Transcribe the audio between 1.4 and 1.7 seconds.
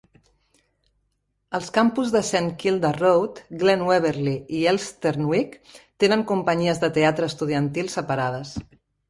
Els